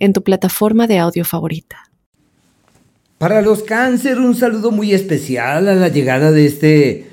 [0.00, 1.90] en tu plataforma de audio favorita.
[3.18, 7.06] Para los cáncer, un saludo muy especial a la llegada de este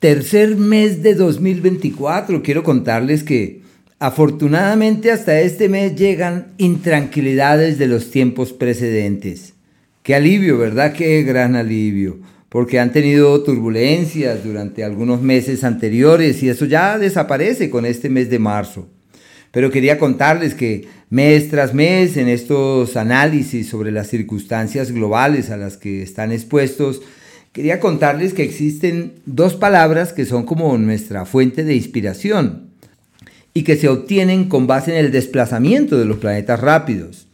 [0.00, 2.42] tercer mes de 2024.
[2.42, 3.62] Quiero contarles que
[3.98, 9.54] afortunadamente hasta este mes llegan intranquilidades de los tiempos precedentes.
[10.02, 10.92] Qué alivio, ¿verdad?
[10.92, 12.18] Qué gran alivio.
[12.48, 18.30] Porque han tenido turbulencias durante algunos meses anteriores y eso ya desaparece con este mes
[18.30, 18.88] de marzo.
[19.50, 25.56] Pero quería contarles que mes tras mes en estos análisis sobre las circunstancias globales a
[25.56, 27.02] las que están expuestos,
[27.52, 32.70] quería contarles que existen dos palabras que son como nuestra fuente de inspiración
[33.54, 37.26] y que se obtienen con base en el desplazamiento de los planetas rápidos.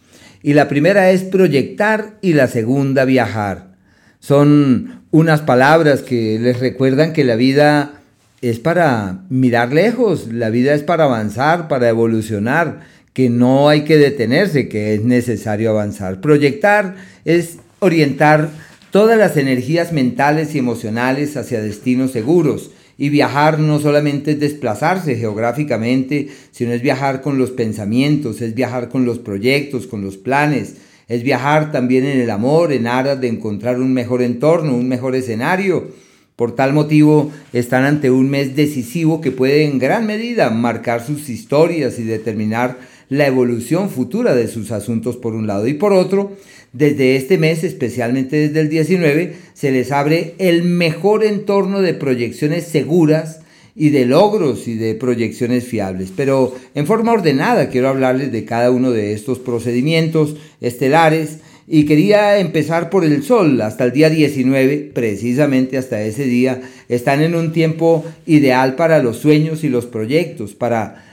[0.43, 3.73] Y la primera es proyectar y la segunda viajar.
[4.21, 7.95] Son unas palabras que les recuerdan que la vida
[8.41, 12.81] es para mirar lejos, la vida es para avanzar, para evolucionar,
[13.13, 16.21] que no hay que detenerse, que es necesario avanzar.
[16.21, 18.51] Proyectar es orientar
[18.91, 22.71] todas las energías mentales y emocionales hacia destinos seguros.
[22.99, 28.89] Y viajar no solamente es desplazarse geográficamente, sino es viajar con los pensamientos, es viajar
[28.89, 30.77] con los proyectos, con los planes,
[31.09, 35.17] es viajar también en el amor, en aras de encontrar un mejor entorno, un mejor
[35.17, 35.89] escenario
[36.37, 41.29] por tal motivo, están ante un mes decisivo que puede en gran medida marcar sus
[41.29, 42.79] historias y determinar
[43.13, 46.33] la evolución futura de sus asuntos por un lado y por otro,
[46.73, 52.65] desde este mes, especialmente desde el 19, se les abre el mejor entorno de proyecciones
[52.65, 53.41] seguras
[53.77, 56.11] y de logros y de proyecciones fiables.
[56.17, 62.39] Pero en forma ordenada quiero hablarles de cada uno de estos procedimientos estelares y quería
[62.39, 66.63] empezar por el sol hasta el día 19, precisamente hasta ese día.
[66.89, 71.12] Están en un tiempo ideal para los sueños y los proyectos, para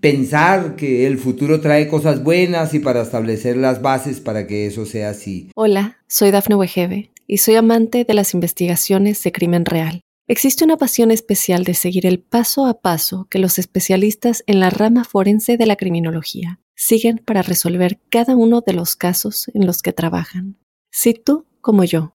[0.00, 4.86] pensar que el futuro trae cosas buenas y para establecer las bases para que eso
[4.86, 5.50] sea así.
[5.54, 10.00] Hola, soy Dafne Wegebe y soy amante de las investigaciones de crimen real.
[10.26, 14.70] Existe una pasión especial de seguir el paso a paso que los especialistas en la
[14.70, 19.82] rama forense de la criminología siguen para resolver cada uno de los casos en los
[19.82, 20.56] que trabajan.
[20.90, 22.14] Si tú, como yo,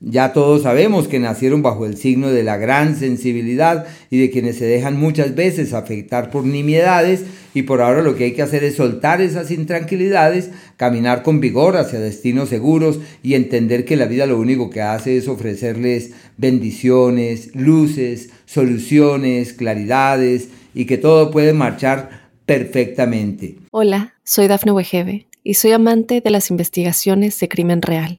[0.00, 4.56] Ya todos sabemos que nacieron bajo el signo de la gran sensibilidad y de quienes
[4.56, 7.24] se dejan muchas veces afectar por nimiedades
[7.54, 11.78] y por ahora lo que hay que hacer es soltar esas intranquilidades, caminar con vigor
[11.78, 17.54] hacia destinos seguros y entender que la vida lo único que hace es ofrecerles bendiciones,
[17.54, 23.56] luces, soluciones, claridades y que todo puede marchar perfectamente.
[23.70, 28.18] Hola, soy Dafne Wegebe y soy amante de las investigaciones de crimen real.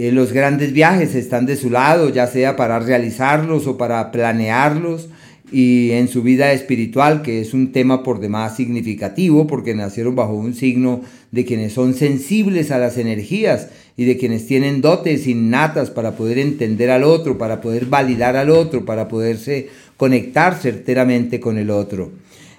[0.00, 5.08] Eh, los grandes viajes están de su lado, ya sea para realizarlos o para planearlos,
[5.50, 10.34] y en su vida espiritual, que es un tema por demás significativo, porque nacieron bajo
[10.34, 11.00] un signo
[11.32, 16.38] de quienes son sensibles a las energías y de quienes tienen dotes innatas para poder
[16.38, 22.12] entender al otro, para poder validar al otro, para poderse conectar certeramente con el otro.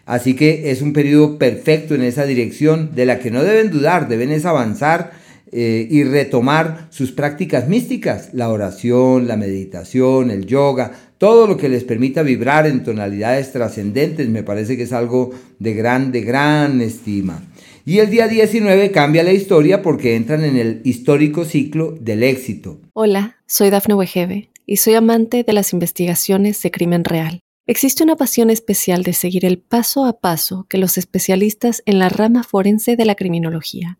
[0.05, 4.09] Así que es un periodo perfecto en esa dirección de la que no deben dudar,
[4.09, 5.18] deben es avanzar
[5.51, 11.69] eh, y retomar sus prácticas místicas, la oración, la meditación, el yoga, todo lo que
[11.69, 16.81] les permita vibrar en tonalidades trascendentes, me parece que es algo de gran, de gran
[16.81, 17.43] estima.
[17.85, 22.79] Y el día 19 cambia la historia porque entran en el histórico ciclo del éxito.
[22.93, 27.39] Hola, soy Dafne Wegebe y soy amante de las investigaciones de crimen real.
[27.65, 32.09] Existe una pasión especial de seguir el paso a paso que los especialistas en la
[32.09, 33.99] rama forense de la criminología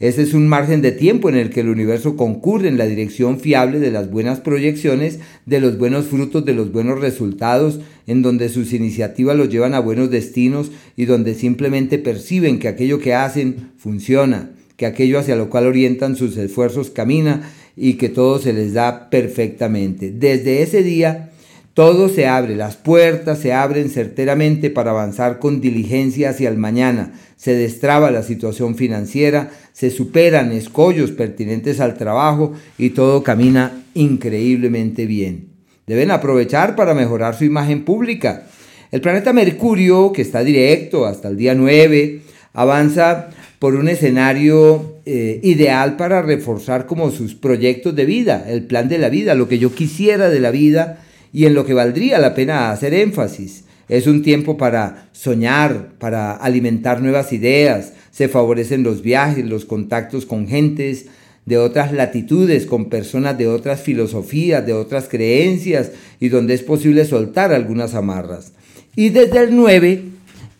[0.00, 3.38] Ese es un margen de tiempo en el que el universo concurre en la dirección
[3.38, 8.48] fiable de las buenas proyecciones, de los buenos frutos, de los buenos resultados, en donde
[8.48, 13.70] sus iniciativas los llevan a buenos destinos y donde simplemente perciben que aquello que hacen
[13.76, 14.50] funciona
[14.80, 17.42] que aquello hacia lo cual orientan sus esfuerzos camina
[17.76, 20.10] y que todo se les da perfectamente.
[20.10, 21.29] Desde ese día
[21.74, 27.12] todo se abre, las puertas se abren certeramente para avanzar con diligencia hacia el mañana.
[27.36, 35.06] Se destraba la situación financiera, se superan escollos pertinentes al trabajo y todo camina increíblemente
[35.06, 35.50] bien.
[35.86, 38.46] Deben aprovechar para mejorar su imagen pública.
[38.90, 42.20] El planeta Mercurio, que está directo hasta el día 9,
[42.52, 43.28] avanza
[43.60, 48.98] por un escenario eh, ideal para reforzar como sus proyectos de vida, el plan de
[48.98, 52.34] la vida, lo que yo quisiera de la vida y en lo que valdría la
[52.34, 53.64] pena hacer énfasis.
[53.88, 60.26] Es un tiempo para soñar, para alimentar nuevas ideas, se favorecen los viajes, los contactos
[60.26, 61.06] con gentes
[61.46, 65.90] de otras latitudes, con personas de otras filosofías, de otras creencias
[66.20, 68.52] y donde es posible soltar algunas amarras.
[68.94, 70.02] Y desde el 9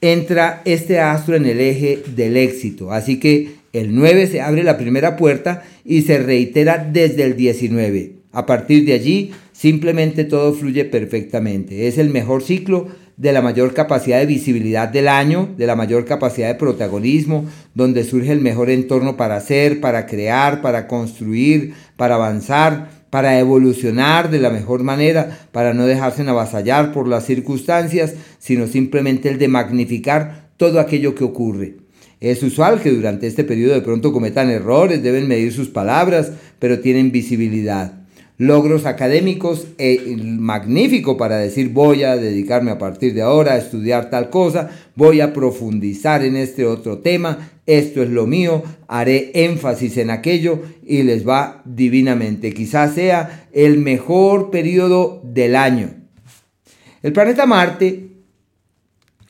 [0.01, 2.93] entra este astro en el eje del éxito.
[2.93, 8.20] Así que el 9 se abre la primera puerta y se reitera desde el 19.
[8.33, 11.89] A partir de allí, simplemente todo fluye perfectamente.
[11.89, 12.87] Es el mejor ciclo
[13.17, 17.45] de la mayor capacidad de visibilidad del año, de la mayor capacidad de protagonismo,
[17.75, 24.31] donde surge el mejor entorno para hacer, para crear, para construir, para avanzar, para evolucionar
[24.31, 29.49] de la mejor manera, para no dejarse avasallar por las circunstancias, sino simplemente el de
[29.49, 31.75] magnificar todo aquello que ocurre.
[32.21, 36.81] Es usual que durante este periodo de pronto cometan errores, deben medir sus palabras, pero
[36.81, 38.00] tienen visibilidad
[38.41, 44.09] logros académicos eh, magnífico para decir voy a dedicarme a partir de ahora a estudiar
[44.09, 49.99] tal cosa, voy a profundizar en este otro tema, esto es lo mío, haré énfasis
[49.99, 52.55] en aquello y les va divinamente.
[52.55, 55.91] Quizás sea el mejor periodo del año.
[57.03, 58.09] El planeta Marte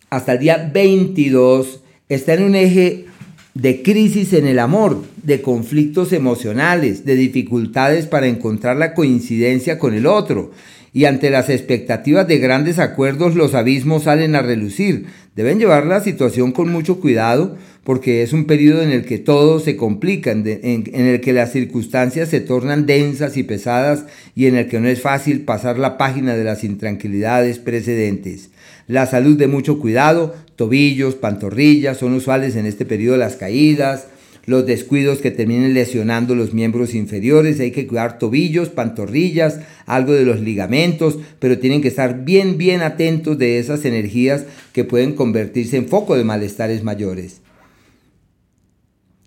[0.08, 3.06] hasta el día 22 está en un eje
[3.55, 9.94] de crisis en el amor, de conflictos emocionales, de dificultades para encontrar la coincidencia con
[9.94, 10.52] el otro.
[10.93, 15.06] Y ante las expectativas de grandes acuerdos los abismos salen a relucir.
[15.37, 19.58] Deben llevar la situación con mucho cuidado porque es un periodo en el que todo
[19.58, 24.05] se complica, en, en, el que las circunstancias se tornan densas y pesadas
[24.35, 28.50] y en el que no es fácil pasar la página de las intranquilidades precedentes.
[28.90, 34.08] La salud de mucho cuidado, tobillos, pantorrillas, son usuales en este periodo las caídas,
[34.46, 40.25] los descuidos que terminen lesionando los miembros inferiores, hay que cuidar tobillos, pantorrillas, algo de
[40.25, 45.76] los ligamentos, pero tienen que estar bien, bien atentos de esas energías que pueden convertirse
[45.76, 47.43] en foco de malestares mayores.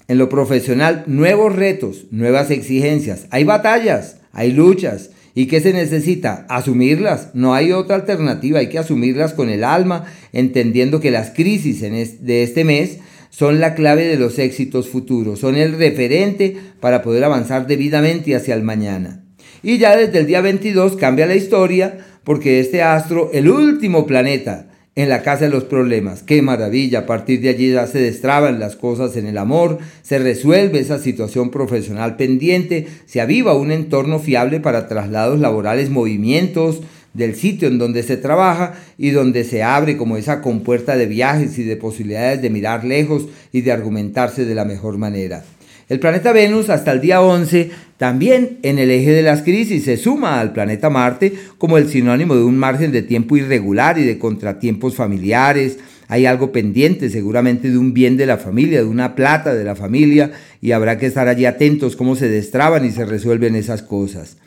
[0.10, 6.46] En lo profesional, nuevos retos, nuevas exigencias, hay batallas, hay luchas, ¿Y qué se necesita?
[6.50, 7.30] Asumirlas.
[7.34, 8.60] No hay otra alternativa.
[8.60, 13.00] Hay que asumirlas con el alma, entendiendo que las crisis de este mes
[13.34, 18.54] son la clave de los éxitos futuros, son el referente para poder avanzar debidamente hacia
[18.54, 19.24] el mañana.
[19.64, 24.68] Y ya desde el día 22 cambia la historia porque este astro, el último planeta,
[24.96, 26.22] en la casa de los problemas.
[26.24, 30.20] Qué maravilla, a partir de allí ya se destraban las cosas en el amor, se
[30.20, 36.82] resuelve esa situación profesional pendiente, se aviva un entorno fiable para traslados laborales, movimientos
[37.14, 41.58] del sitio en donde se trabaja y donde se abre como esa compuerta de viajes
[41.60, 45.44] y de posibilidades de mirar lejos y de argumentarse de la mejor manera.
[45.90, 49.98] El planeta Venus hasta el día 11 también en el eje de las crisis se
[49.98, 54.18] suma al planeta Marte como el sinónimo de un margen de tiempo irregular y de
[54.18, 55.80] contratiempos familiares.
[56.08, 59.76] Hay algo pendiente seguramente de un bien de la familia, de una plata de la
[59.76, 64.38] familia y habrá que estar allí atentos cómo se destraban y se resuelven esas cosas.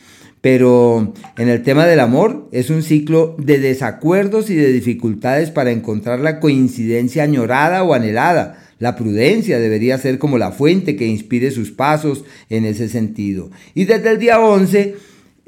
[0.40, 5.70] Pero en el tema del amor es un ciclo de desacuerdos y de dificultades para
[5.70, 11.50] encontrar la coincidencia añorada o anhelada la prudencia debería ser como la fuente que inspire
[11.50, 13.50] sus pasos en ese sentido.
[13.74, 14.94] Y desde el día 11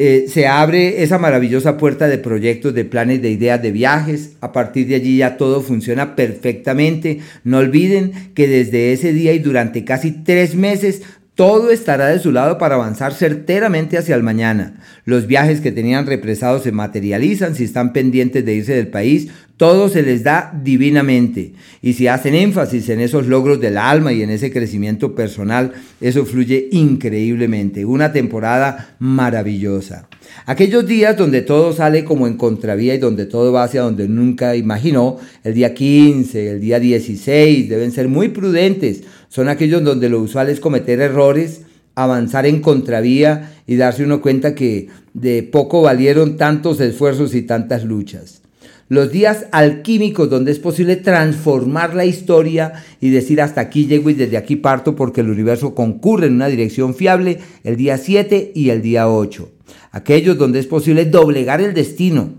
[0.01, 4.37] eh, se abre esa maravillosa puerta de proyectos, de planes, de ideas, de viajes.
[4.41, 7.19] A partir de allí ya todo funciona perfectamente.
[7.43, 11.03] No olviden que desde ese día y durante casi tres meses
[11.35, 14.81] todo estará de su lado para avanzar certeramente hacia el mañana.
[15.05, 19.29] Los viajes que tenían represados se materializan si están pendientes de irse del país.
[19.59, 21.53] Todo se les da divinamente.
[21.83, 26.25] Y si hacen énfasis en esos logros del alma y en ese crecimiento personal, eso
[26.25, 27.85] fluye increíblemente.
[27.85, 30.09] Una temporada maravillosa.
[30.47, 34.55] Aquellos días donde todo sale como en contravía y donde todo va hacia donde nunca
[34.55, 39.03] imaginó, el día 15, el día 16, deben ser muy prudentes.
[39.29, 41.63] Son aquellos donde lo usual es cometer errores,
[41.97, 47.83] avanzar en contravía y darse uno cuenta que de poco valieron tantos esfuerzos y tantas
[47.83, 48.43] luchas.
[48.89, 54.15] Los días alquímicos donde es posible transformar la historia y decir hasta aquí llego y
[54.15, 58.71] desde aquí parto porque el universo concurre en una dirección fiable el día 7 y
[58.71, 59.53] el día 8
[59.91, 62.35] aquellos donde es posible doblegar el destino.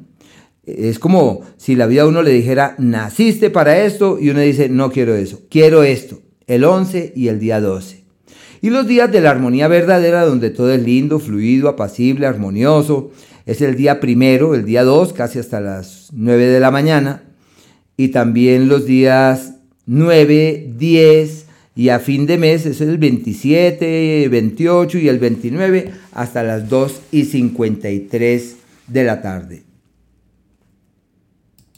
[0.65, 4.69] Es como si la vida a uno le dijera, naciste para esto, y uno dice,
[4.69, 8.03] no quiero eso, quiero esto, el 11 y el día 12.
[8.61, 13.11] Y los días de la armonía verdadera, donde todo es lindo, fluido, apacible, armonioso,
[13.49, 17.23] es el día primero, el día 2, casi hasta las 9 de la mañana,
[17.97, 19.55] y también los días
[19.87, 26.43] 9, 10, y a fin de mes es el 27, 28 y el 29 hasta
[26.43, 29.63] las 2 y 53 de la tarde.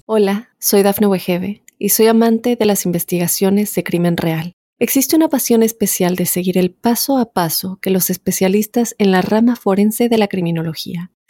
[0.06, 4.52] Hola, soy Dafne Wegebe y soy amante de las investigaciones de crimen real.
[4.78, 9.22] Existe una pasión especial de seguir el paso a paso que los especialistas en la
[9.22, 11.12] rama forense de la criminología